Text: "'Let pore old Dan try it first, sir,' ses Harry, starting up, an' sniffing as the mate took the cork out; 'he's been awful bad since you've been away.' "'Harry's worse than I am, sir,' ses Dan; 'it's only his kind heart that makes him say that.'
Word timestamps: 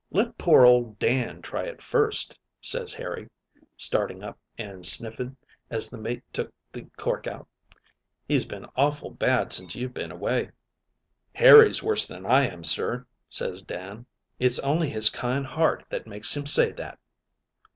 "'Let 0.09 0.35
pore 0.35 0.65
old 0.65 0.97
Dan 0.97 1.43
try 1.43 1.65
it 1.65 1.79
first, 1.79 2.31
sir,' 2.59 2.79
ses 2.79 2.93
Harry, 2.95 3.29
starting 3.77 4.23
up, 4.23 4.39
an' 4.57 4.83
sniffing 4.83 5.37
as 5.69 5.89
the 5.89 5.99
mate 5.99 6.23
took 6.33 6.51
the 6.71 6.89
cork 6.97 7.27
out; 7.27 7.47
'he's 8.27 8.47
been 8.47 8.65
awful 8.75 9.11
bad 9.11 9.53
since 9.53 9.75
you've 9.75 9.93
been 9.93 10.11
away.' 10.11 10.49
"'Harry's 11.35 11.83
worse 11.83 12.07
than 12.07 12.25
I 12.25 12.47
am, 12.47 12.63
sir,' 12.63 13.05
ses 13.29 13.61
Dan; 13.61 14.07
'it's 14.39 14.57
only 14.61 14.89
his 14.89 15.11
kind 15.11 15.45
heart 15.45 15.85
that 15.91 16.07
makes 16.07 16.35
him 16.35 16.47
say 16.47 16.71
that.' 16.71 16.97